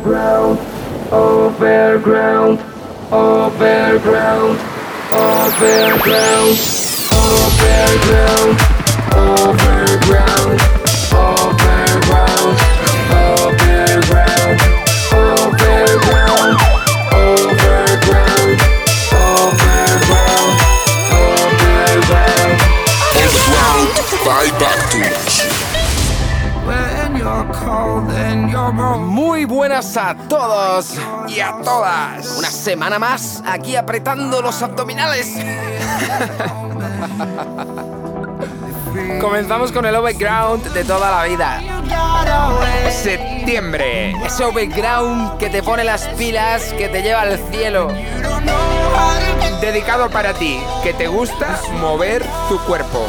[0.00, 0.58] overground,
[1.12, 2.58] overground,
[3.12, 4.58] overground,
[5.12, 6.56] overground,
[7.12, 8.56] overground,
[9.14, 10.79] overground,
[29.40, 32.36] Muy buenas a todos y a todas.
[32.36, 35.34] Una semana más aquí apretando los abdominales.
[39.18, 41.62] Comenzamos con el overground de toda la vida.
[42.90, 44.10] Septiembre.
[44.26, 47.88] Ese overground que te pone las pilas, que te lleva al cielo.
[49.62, 53.06] Dedicado para ti, que te gusta mover tu cuerpo,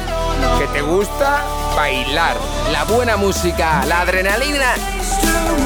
[0.57, 1.43] que te gusta
[1.76, 2.38] bailar,
[2.72, 4.74] la buena música, la adrenalina.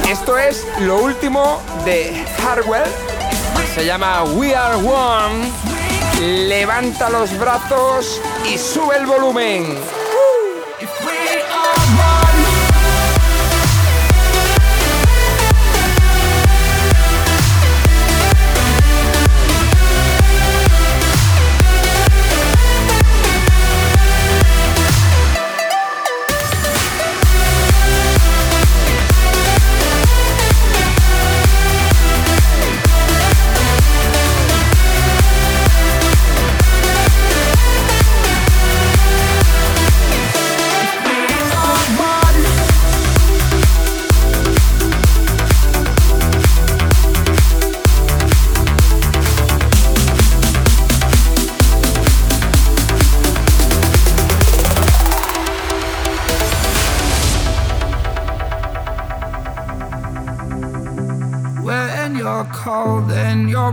[0.09, 2.89] Esto es lo último de Hardwell.
[3.73, 5.51] Se llama We Are One.
[6.47, 9.77] Levanta los brazos y sube el volumen.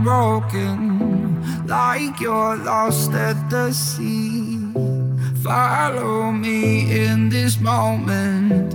[0.03, 4.59] Broken, like you're lost at the sea.
[5.43, 8.73] Follow me in this moment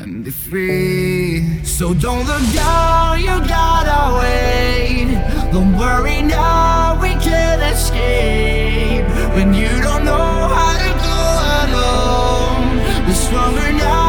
[0.00, 1.64] and be free.
[1.64, 5.08] So don't look down, you gotta wait.
[5.52, 9.06] Don't worry now, we can escape.
[9.36, 11.20] When you don't know how to go
[11.64, 12.66] alone,
[13.06, 14.03] we're stronger now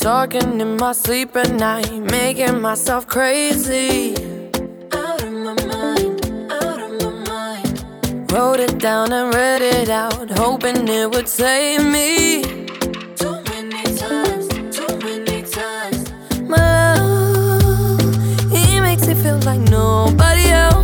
[0.00, 4.14] Talking in my sleep at night, making myself crazy.
[4.92, 8.32] Out of my mind, out of my mind.
[8.32, 12.42] Wrote it down and read it out, hoping it would save me.
[13.16, 16.12] Too many times, too many times.
[16.42, 20.83] My love, he makes me feel like nobody else,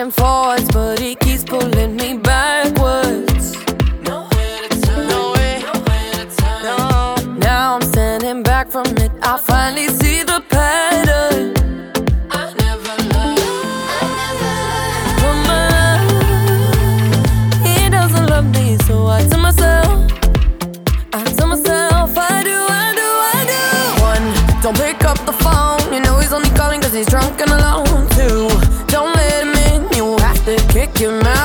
[0.00, 1.29] and forwards, but it keeps
[31.00, 31.39] your mind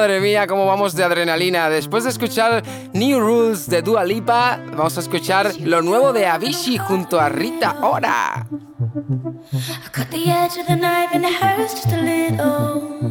[0.00, 1.68] Madre mía, cómo vamos de adrenalina.
[1.68, 2.62] Después de escuchar
[2.94, 7.76] New Rules de Dua Lipa, vamos a escuchar lo nuevo de Avicii junto a Rita
[7.82, 8.46] Ora.
[9.52, 13.10] I cut the edge of the knife and it hurts just a little.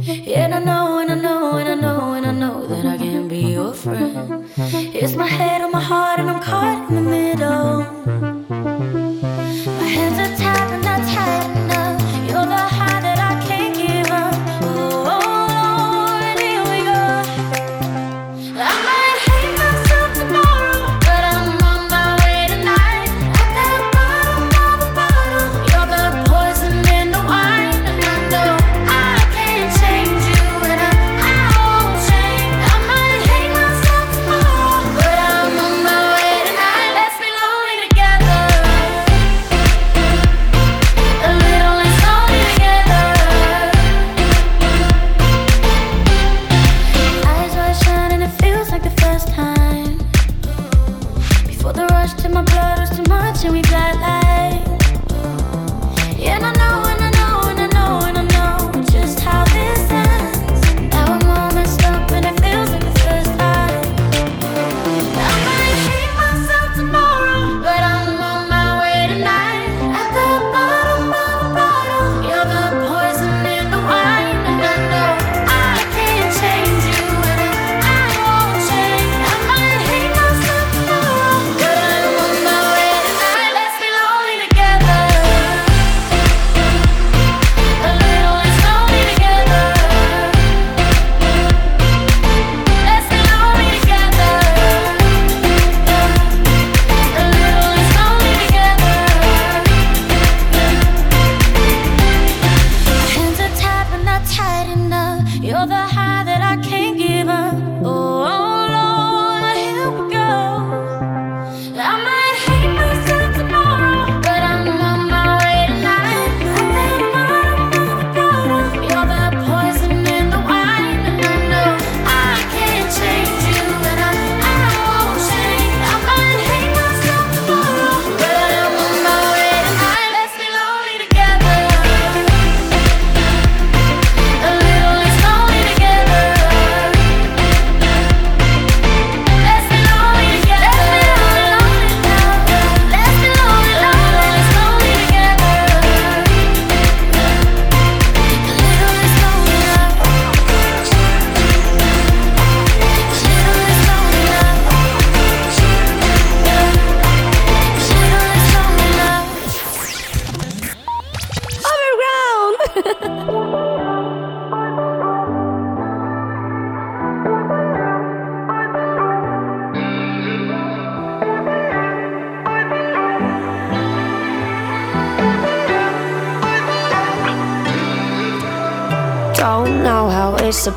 [0.00, 3.26] Yeah, I know, and I know, and I know, and I know that I can
[3.26, 4.46] be your friend.
[4.92, 5.53] Here's my head.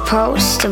[0.07, 0.69] Supposed to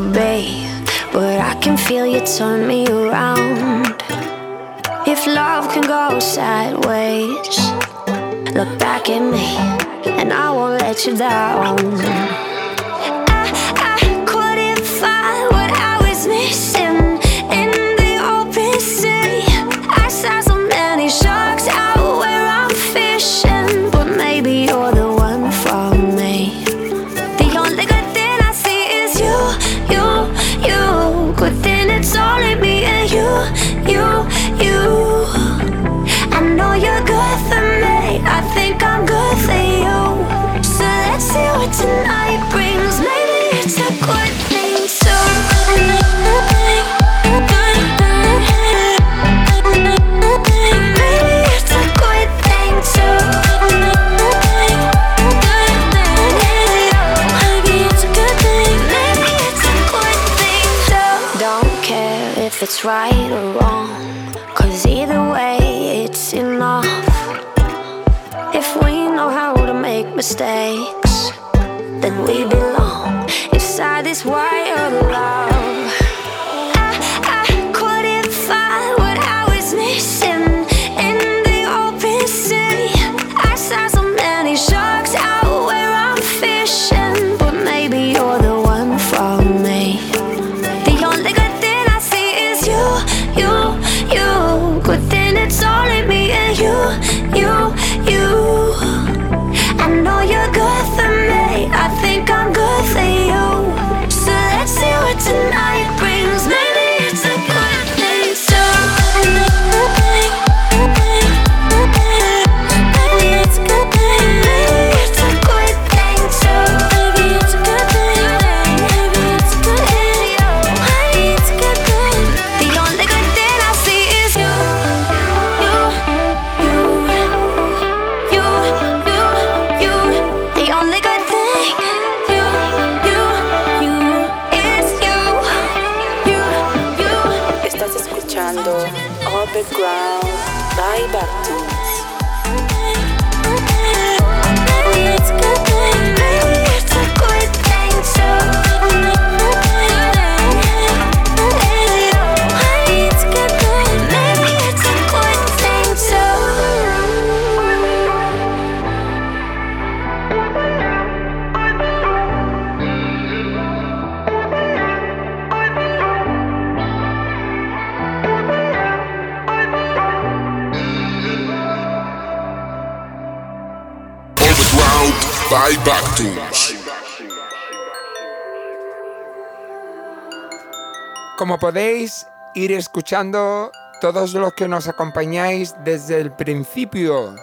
[181.38, 187.34] Como podéis ir escuchando, todos los que nos acompañáis desde el principio,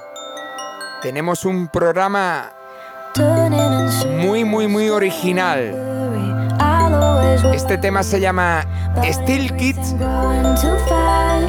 [1.03, 2.53] tenemos un programa
[4.19, 5.75] muy, muy, muy original.
[7.53, 8.65] Este tema se llama
[9.05, 9.97] Steel Kids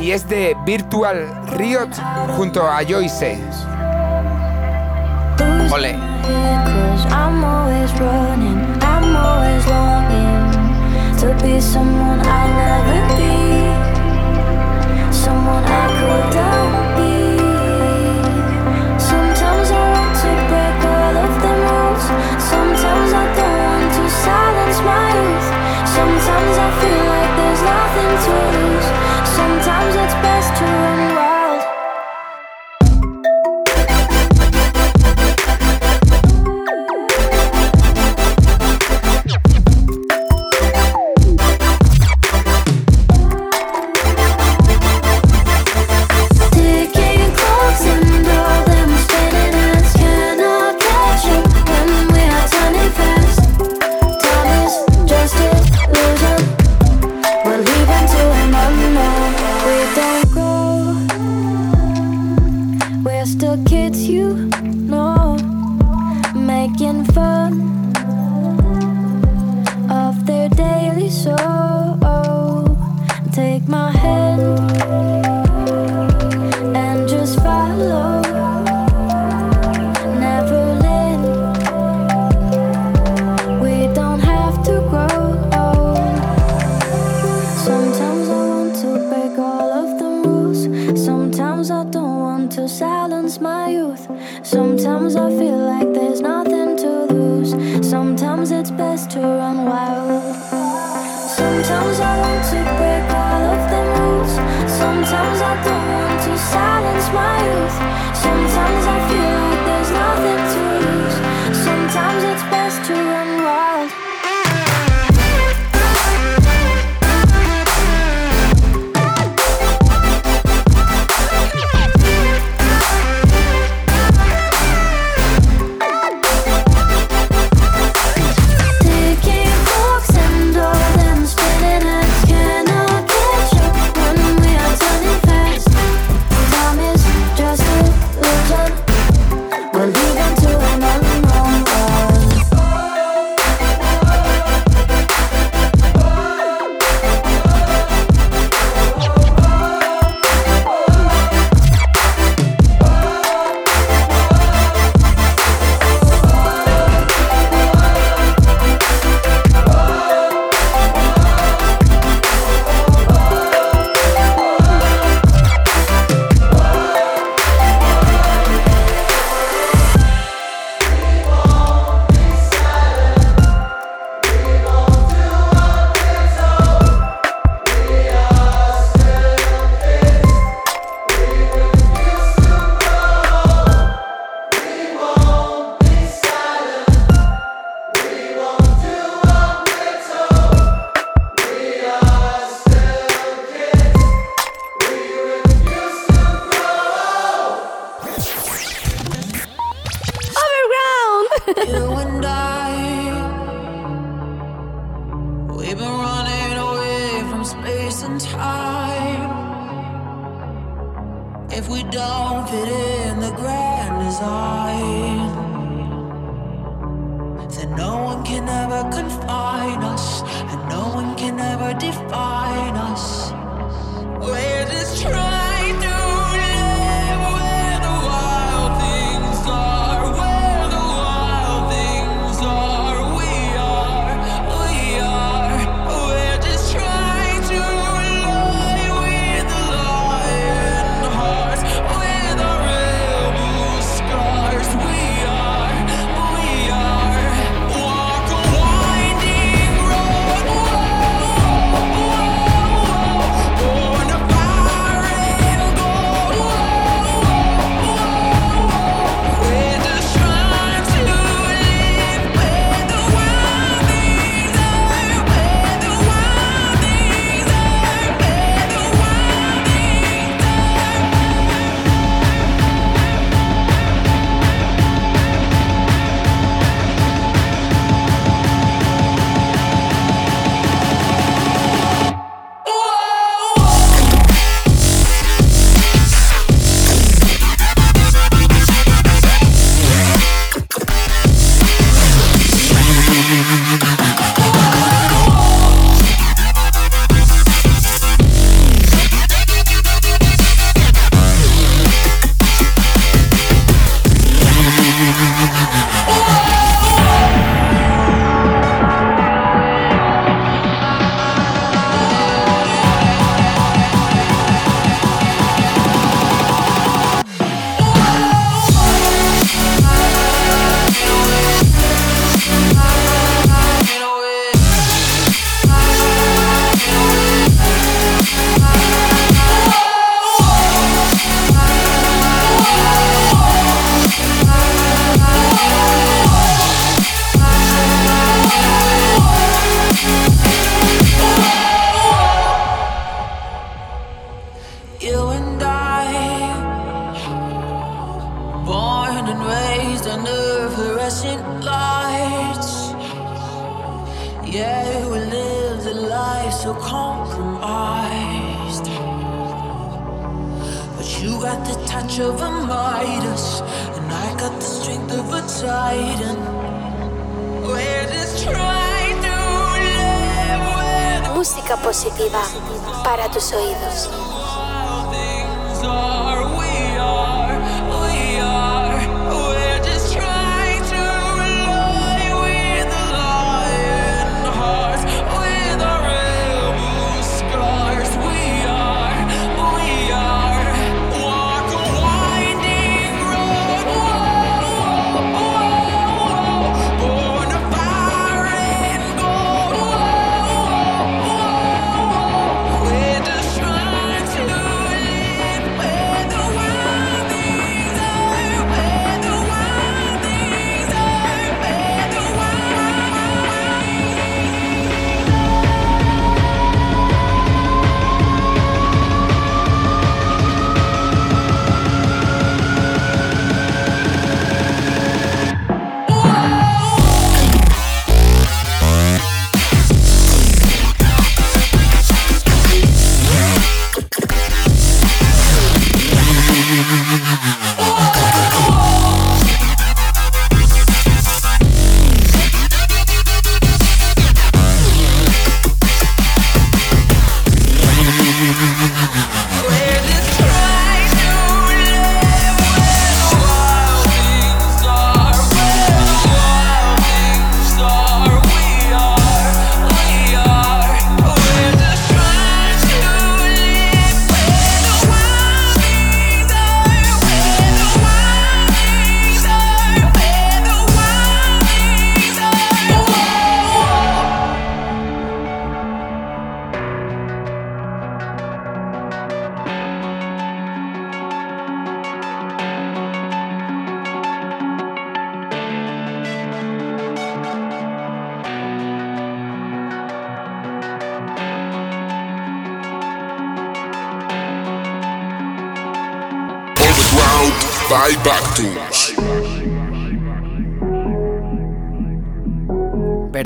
[0.02, 1.90] y es de Virtual Riot
[2.36, 3.40] junto a Joyce.
[5.72, 6.13] Ole.
[11.24, 13.32] To be someone I'll never be,
[15.14, 16.28] someone I could
[16.98, 17.16] be.
[19.00, 22.06] Sometimes I want to break all of the rules.
[22.52, 25.48] Sometimes I don't want to silence my youth.
[25.96, 28.88] Sometimes I feel like there's nothing to lose.
[29.38, 31.13] Sometimes it's best to run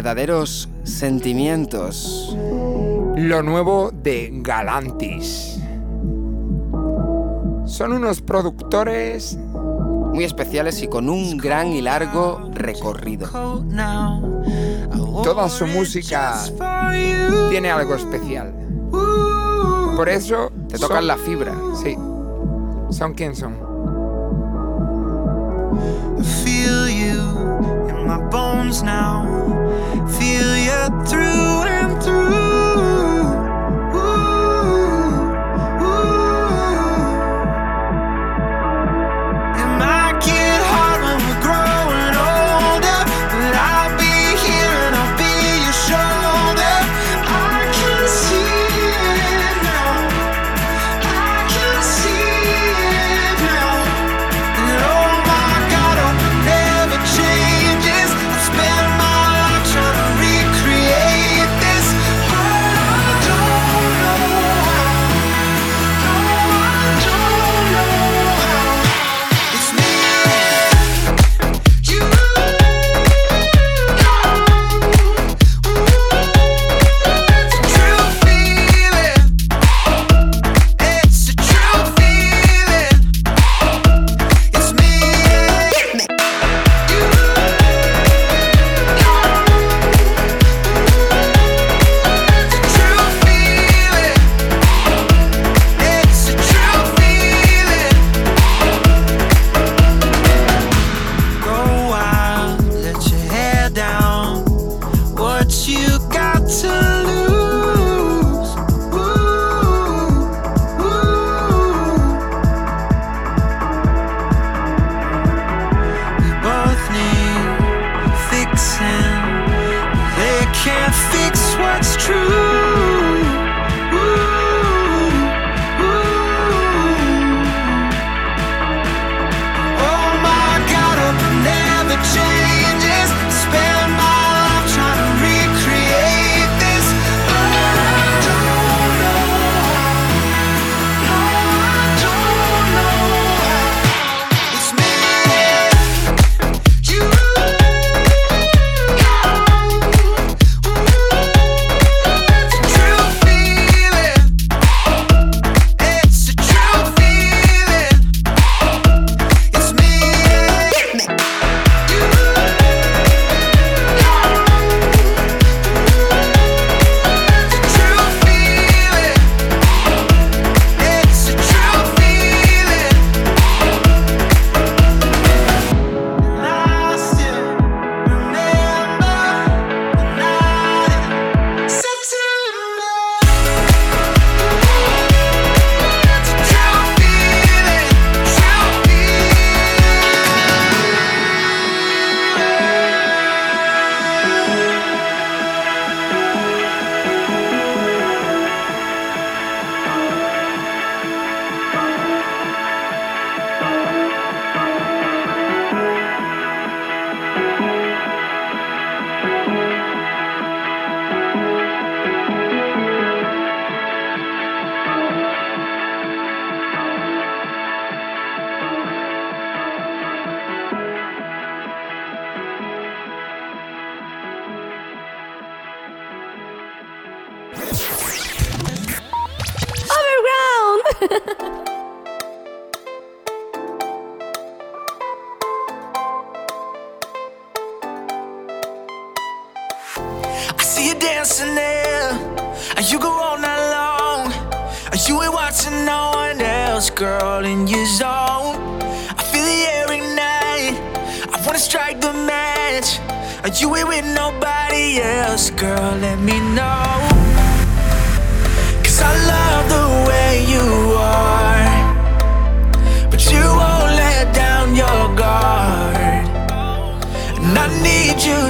[0.07, 2.33] verdaderos sentimientos.
[3.17, 5.59] Lo nuevo de Galantis.
[7.65, 9.37] Son unos productores
[10.13, 13.27] muy especiales y con un gran y largo recorrido.
[15.23, 16.41] Toda su música
[17.49, 18.53] tiene algo especial.
[19.97, 21.53] Por eso te tocan la fibra.
[21.83, 21.97] Sí.
[22.91, 23.57] Son quien son.
[26.17, 27.19] I feel you
[27.89, 29.56] in my bones now.
[29.87, 30.26] Feel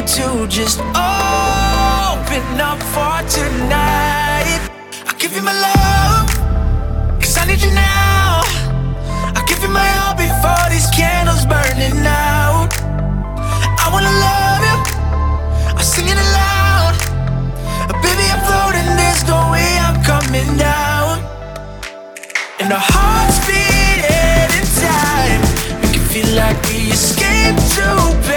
[0.08, 4.70] to just open up for tonight.
[5.06, 6.30] I give you my love,
[7.20, 8.42] cause I need you now.
[9.36, 12.72] I give you my all before these candles burning out.
[13.84, 14.78] I wanna love you,
[15.76, 16.96] I'm singing aloud.
[18.02, 21.20] Baby, I'm floating, there's no way I'm coming down.
[22.62, 24.08] And our hearts beat
[24.56, 25.42] in time.
[25.82, 28.18] We can feel like we escaped to.
[28.26, 28.37] Bed.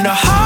[0.00, 0.39] in a heart.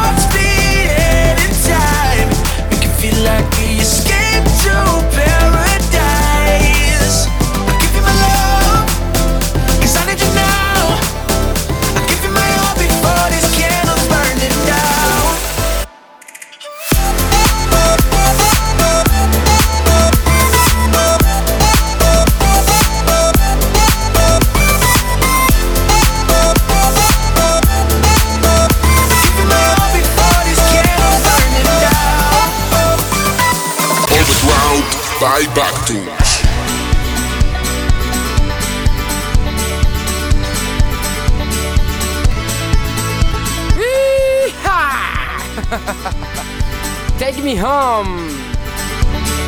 [47.64, 48.28] Home.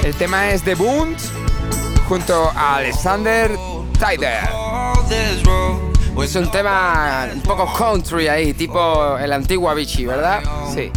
[0.02, 1.18] El tema es The Bund
[2.08, 3.50] junto a Alexander
[4.00, 4.40] Tyler.
[6.22, 10.42] Es un tema un poco country ahí, tipo el antiguo Avicii, ¿verdad?
[10.72, 10.90] Sí.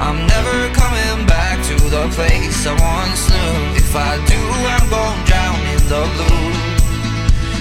[0.00, 3.76] I'm never coming back to the place I once knew.
[3.76, 6.70] If I do, I'm going drown in the blue.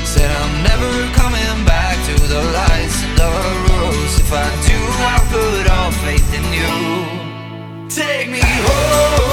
[0.06, 1.89] Said I'm never coming back.
[2.16, 3.30] to the lights and the
[3.68, 4.20] rules.
[4.20, 4.78] If I do,
[5.14, 6.72] I put all faith in you.
[7.90, 9.30] Take me home.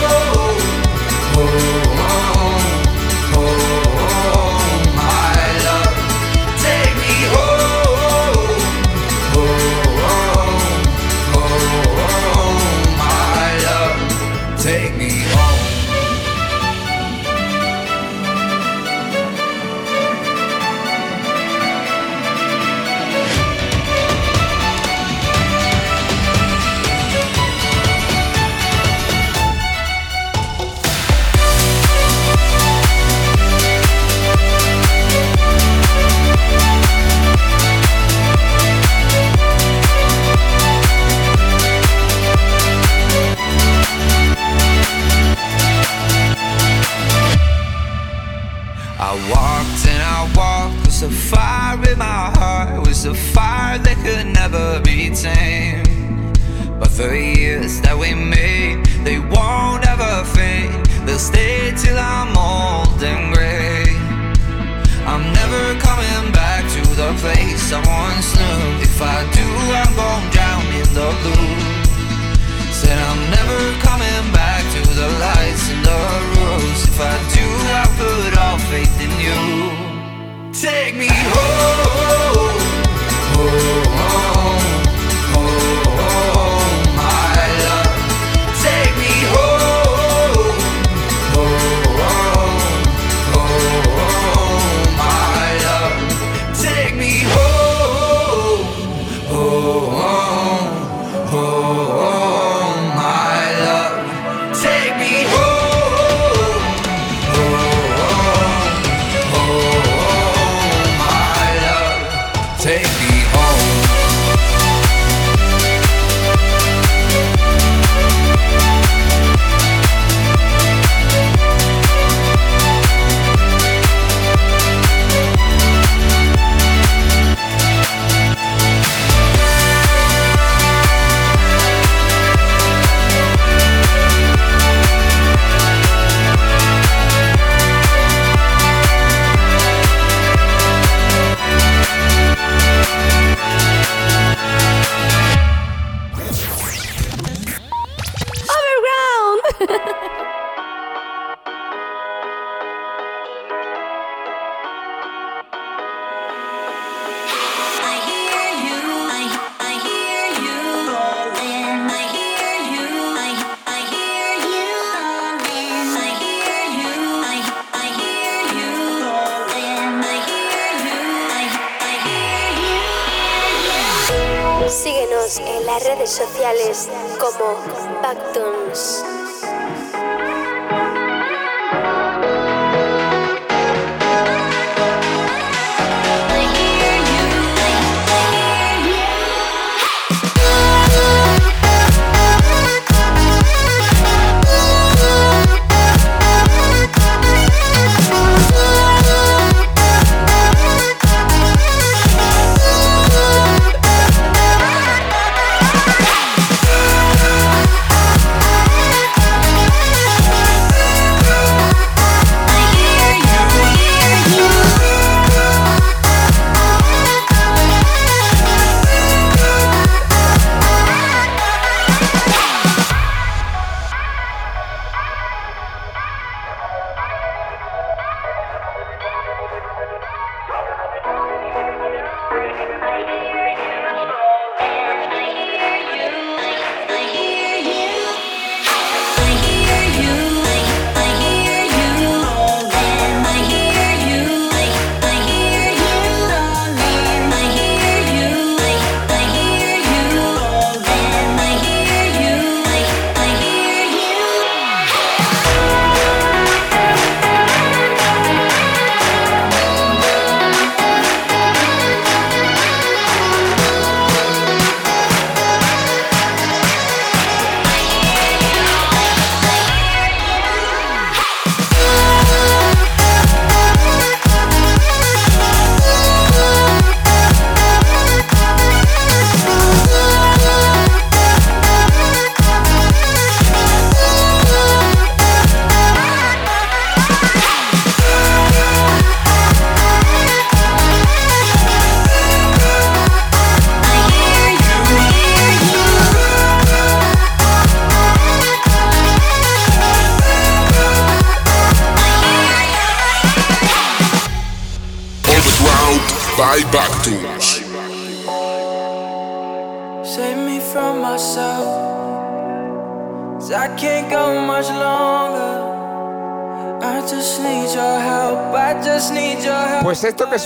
[1.34, 2.55] home.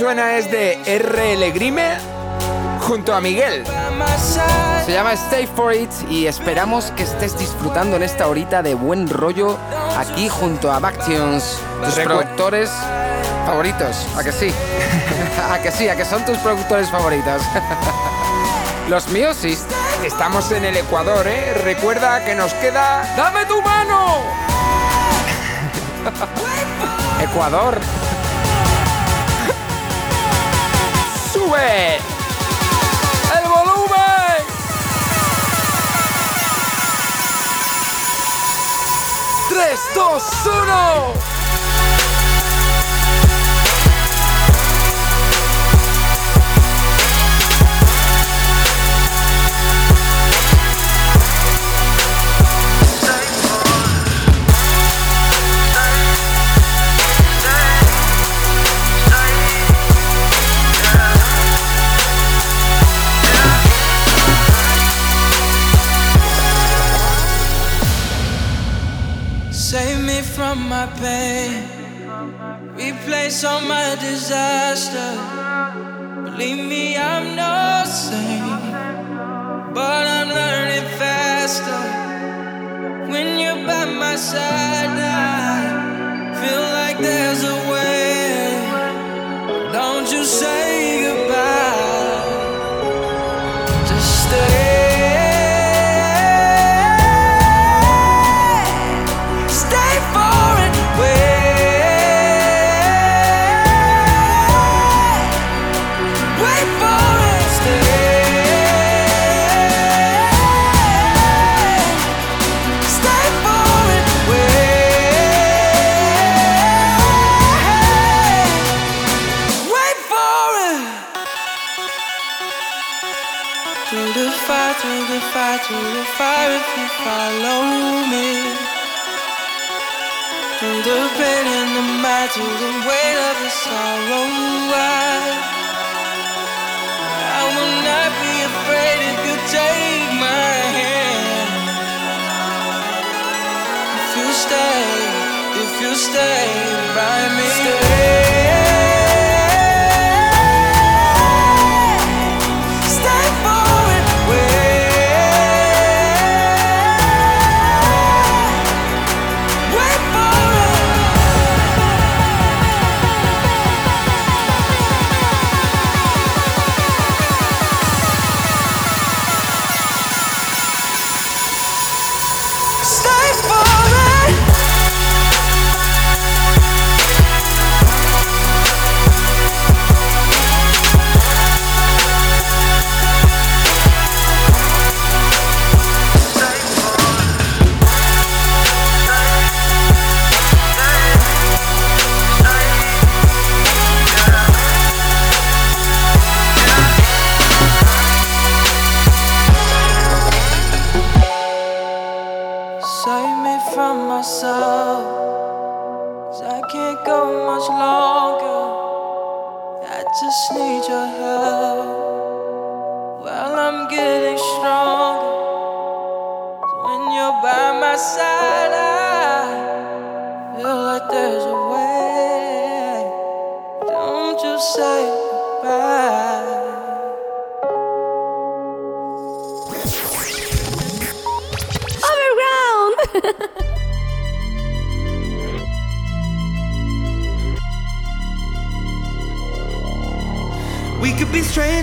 [0.01, 1.99] Suena es de RL Grime
[2.89, 3.65] junto a Miguel.
[4.87, 9.11] Se llama Stay for It y esperamos que estés disfrutando en esta horita de buen
[9.11, 9.59] rollo
[9.99, 12.71] aquí junto a Bactions, tus Recu- productores
[13.45, 14.07] favoritos.
[14.17, 14.51] ¿A que sí?
[15.53, 15.87] ¿A que sí?
[15.91, 17.43] ¿A que son tus productores favoritos?
[18.89, 19.59] Los míos sí.
[20.03, 21.53] Estamos en el Ecuador, ¿eh?
[21.63, 23.05] Recuerda que nos queda...
[23.19, 24.15] ¡Dame tu mano!
[27.23, 27.79] Ecuador.
[31.51, 31.97] ¡Sube!
[33.37, 34.47] ¡El volumen!
[39.49, 41.30] ¡Tres, dos, uno!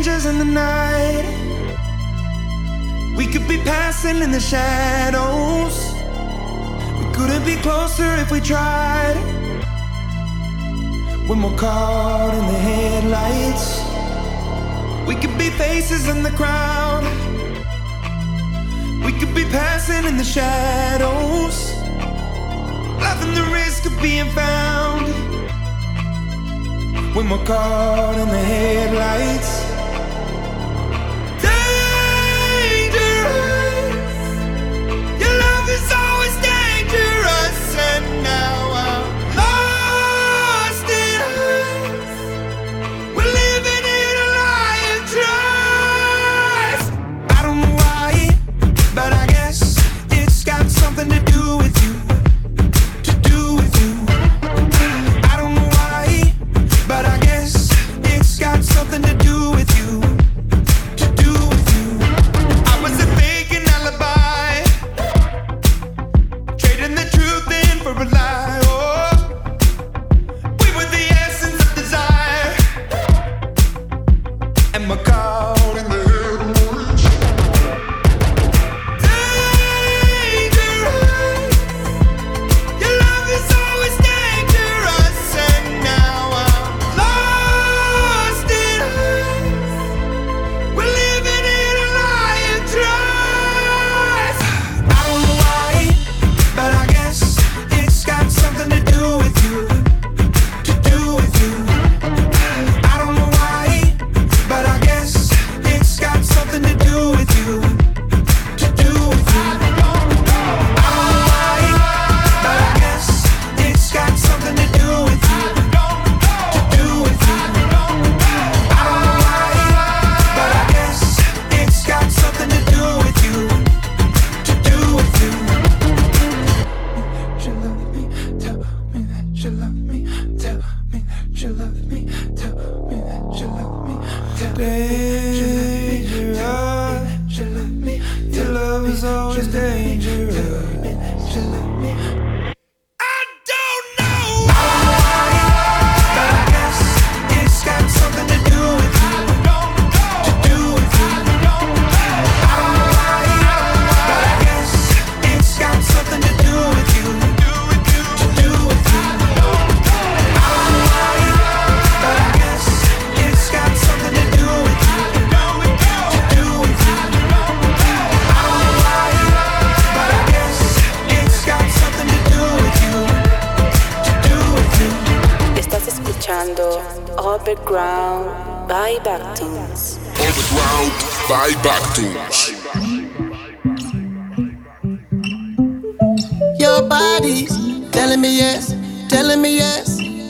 [0.08, 1.26] strangers in the night.
[3.18, 5.76] We could be passing in the shadows.
[6.99, 9.16] We couldn't be closer if we tried.
[11.28, 13.66] When we're caught in the headlights,
[15.08, 17.03] we could be faces in the crowd.
[19.05, 21.58] We could be passing in the shadows,
[23.05, 25.08] loving the risk of being found
[27.14, 29.57] when we're caught in the headlights.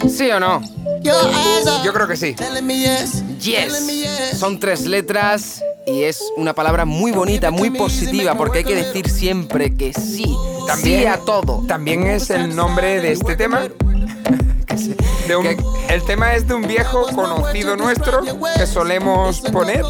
[0.09, 0.61] ¿Sí o no?
[1.83, 2.33] Yo creo que sí.
[3.39, 3.71] Yes.
[4.39, 9.07] Son tres letras y es una palabra muy bonita, muy positiva, porque hay que decir
[9.09, 10.35] siempre que sí.
[10.65, 11.63] También sí a todo.
[11.67, 13.69] También es el nombre de este tema.
[15.89, 18.21] El tema es de un viejo conocido nuestro
[18.55, 19.83] que solemos poner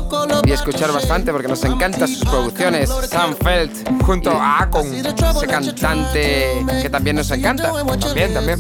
[0.46, 2.90] Y escuchar bastante porque nos encantan sus producciones.
[3.10, 7.72] Sam Feld junto a con ese cantante que también nos encanta.
[8.00, 8.60] También, también.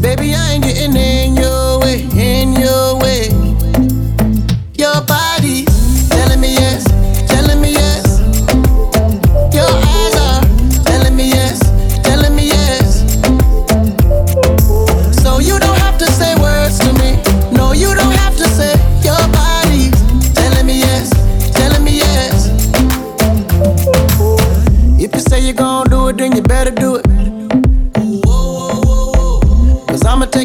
[0.00, 3.30] Baby, I getting in your way, in your way.
[4.74, 5.64] Your body
[6.10, 6.73] telling me yes,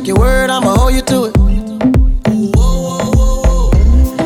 [0.10, 1.34] your word, I'ma hold you to it.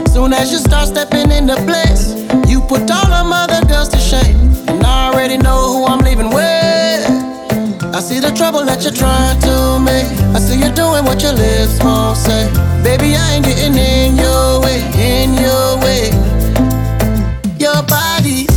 [0.07, 2.15] Soon as you start stepping into place,
[2.47, 4.38] you put all them other girls to shame.
[4.69, 7.03] And I already know who I'm leaving with.
[7.93, 10.07] I see the trouble that you're trying to make.
[10.34, 12.47] I see you doing what your lips won't say.
[12.81, 16.11] Baby, I ain't getting in your way, in your way.
[17.59, 18.47] Your body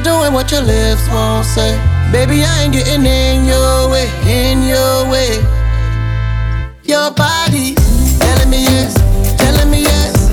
[0.00, 1.76] I see you doing what your lips won't say.
[2.12, 5.36] Baby, I ain't getting in your way, in your way.
[6.84, 7.74] Your body
[8.18, 8.94] telling me yes,
[9.36, 10.30] telling me yes.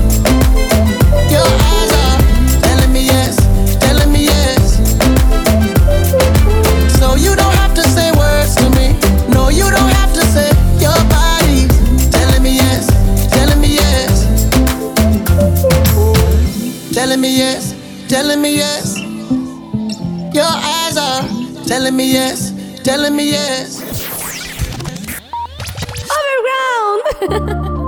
[1.32, 2.20] Your eyes are
[2.62, 3.36] telling me yes,
[3.80, 4.78] telling me yes.
[7.00, 8.98] So you don't have to say words to me.
[9.30, 10.50] No, you don't have to say
[10.80, 11.68] your body
[12.12, 12.88] telling me yes,
[13.32, 14.26] telling me yes.
[16.94, 17.74] Telling me yes,
[18.10, 18.97] telling me yes.
[20.38, 21.24] Your eyes are
[21.66, 23.82] telling me yes, telling me yes.
[26.14, 27.88] Overground.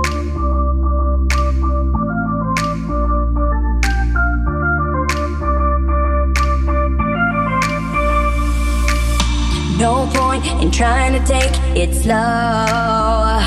[9.78, 13.38] No point in trying to take it slow.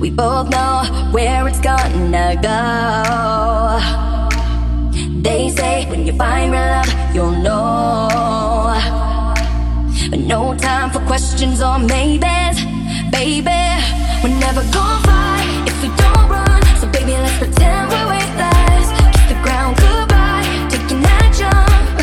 [0.00, 4.01] We both know where it's gonna go.
[5.22, 8.08] They say when you find real love, you'll know.
[10.10, 12.58] But no time for questions or maybes,
[13.12, 13.62] baby.
[14.20, 16.60] We're never gonna fly if we don't run.
[16.80, 18.86] So baby, let's pretend we're weightless.
[19.14, 21.94] Kiss the ground goodbye, taking that jump.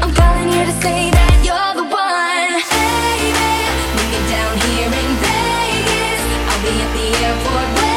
[0.00, 2.62] I'm calling here to say that you're the one.
[2.62, 3.50] Baby,
[3.96, 6.22] meet me down here in Vegas.
[6.46, 7.87] I'll be at the airport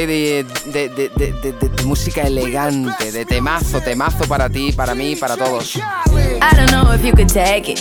[0.00, 5.76] ahí de, música elegante, de temazo, temazo para ti, para mí, para todos.
[5.76, 7.80] I don't know if you could take it.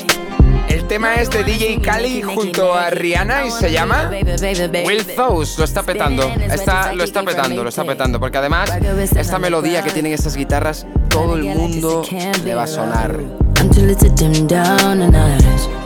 [0.67, 4.11] El tema es de DJ Kali junto a Rihanna y se llama
[4.85, 8.69] Will Thous lo está petando, está, lo está petando, lo está petando, porque además
[9.15, 12.03] esta melodía que tienen estas guitarras, todo el mundo
[12.43, 13.19] le va a sonar.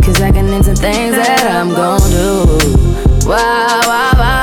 [0.03, 2.45] Cause I can into things that I'm gon' do.
[3.25, 4.42] Wow, wow, wow.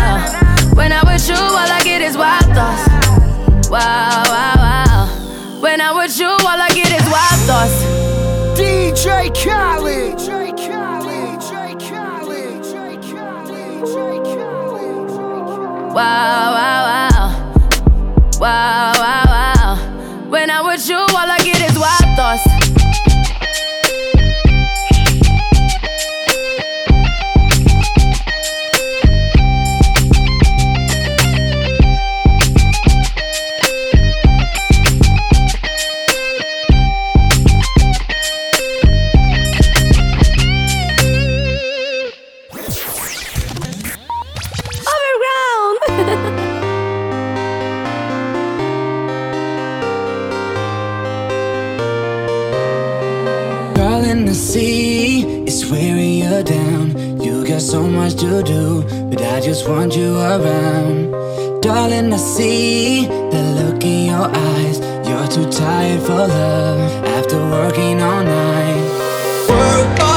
[16.01, 17.00] Wow, wow, wow.
[59.41, 61.61] Just want you around.
[61.61, 64.79] Darling, I see the look in your eyes.
[65.07, 69.47] You're too tired for love after working all night.
[69.49, 70.10] Work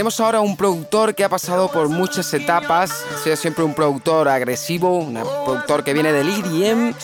[0.00, 4.30] Tenemos ahora un productor que ha pasado por muchas etapas, ha sido siempre un productor
[4.30, 5.12] agresivo, un
[5.44, 6.94] productor que viene del EDM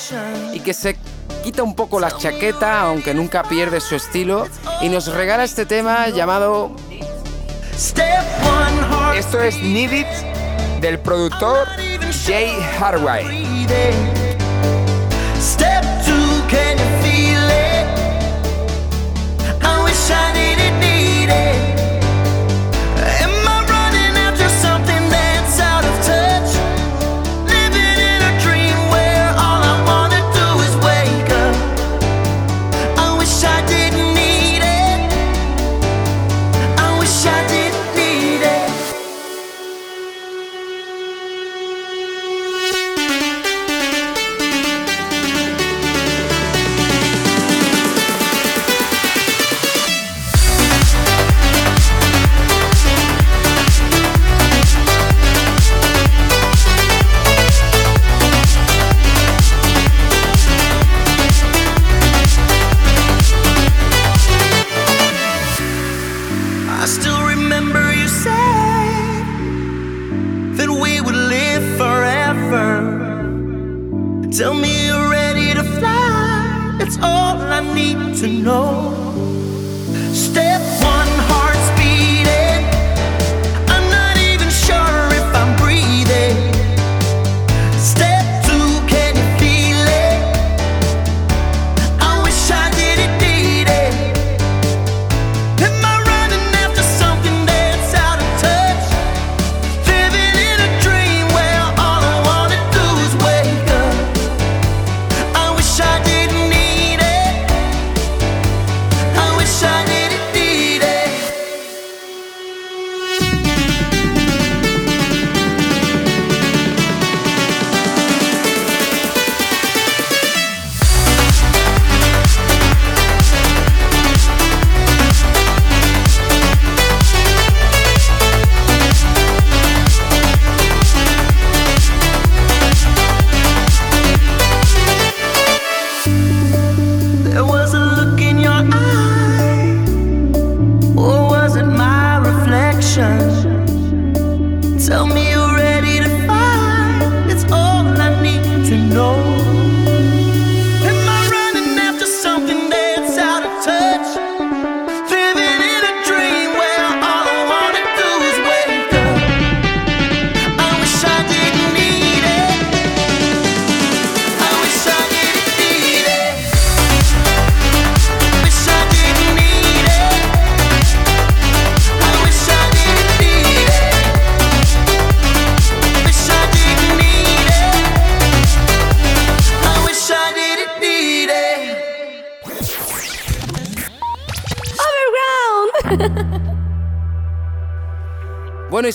[0.55, 0.97] y que se
[1.45, 4.49] quita un poco la chaqueta, aunque nunca pierde su estilo,
[4.81, 6.75] y nos regala este tema llamado...
[9.15, 11.69] Esto es Need It del productor
[12.25, 13.67] Jay Harway.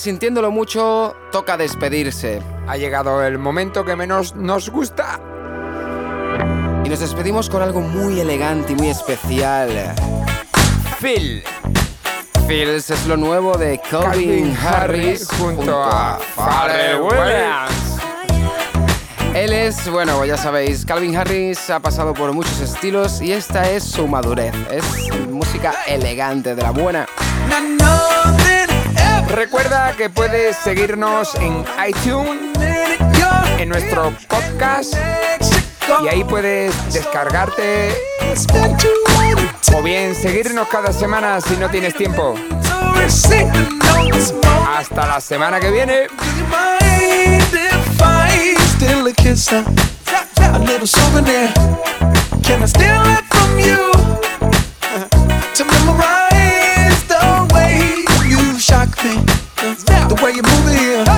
[0.02, 2.42] sintiéndolo mucho, toca despedirse.
[2.66, 5.20] Ha llegado el momento que menos nos gusta.
[6.84, 9.94] Y nos despedimos con algo muy elegante y muy especial.
[11.00, 11.44] Phil.
[12.48, 17.00] Phil es lo nuevo de Calvin, Harris, junto, a Pharrell
[19.34, 23.70] Él es, bueno, pues ya sabéis, Calvin Harris ha pasado por muchos estilos y esta
[23.70, 24.52] es su madurez.
[24.68, 24.84] Es
[25.28, 27.06] música elegante, de la buena.
[29.32, 32.38] Recuerda que puedes seguirnos en iTunes,
[33.58, 34.94] en nuestro podcast,
[36.04, 37.94] y ahí puedes descargarte
[39.74, 42.34] o bien seguirnos cada semana si no tienes tiempo.
[44.68, 46.08] Hasta la semana que viene.
[50.52, 51.48] a little souvenir.
[52.42, 53.92] Can I steal it from you
[55.54, 56.31] to memorize?
[58.72, 59.12] Shock me.
[60.08, 61.11] The, way you move it here.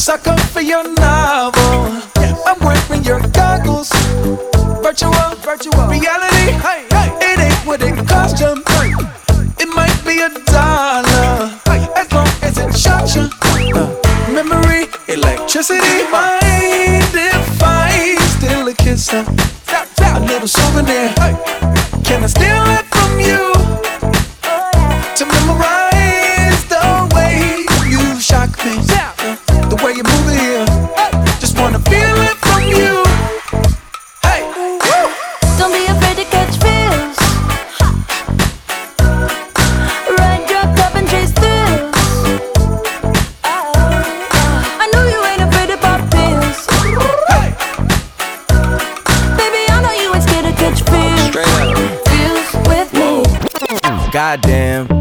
[0.00, 2.00] Sucker for your novel.
[2.46, 3.90] I'm wearing your goggles.
[4.80, 5.12] Virtual,
[5.44, 6.56] virtual reality.
[7.20, 8.64] It ain't what it cost you.
[9.58, 11.52] It might be a dollar.
[11.94, 13.28] As long as it shocks you.
[13.76, 13.94] Uh,
[14.32, 16.08] memory, electricity.
[16.10, 19.12] Mind if I steal a kiss?
[19.12, 19.22] Uh,
[20.00, 21.12] a little souvenir.
[22.04, 22.89] Can I steal it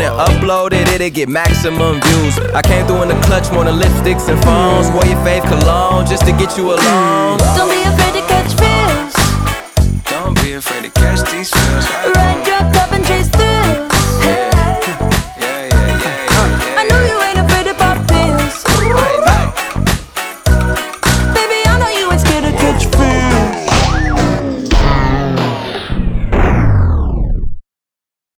[0.00, 2.38] and upload it, it'll get maximum views.
[2.54, 4.90] I came through in the clutch more than lipsticks and phones.
[4.90, 7.38] Wore your fave cologne just to get you alone.
[7.56, 9.14] Don't be afraid to catch feels.
[10.04, 11.86] Don't be afraid to catch these feels.
[12.16, 13.53] Ride your cup and chase thrills.